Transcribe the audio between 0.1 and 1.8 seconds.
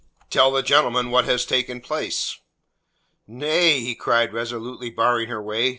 "Tell the gentleman what has taken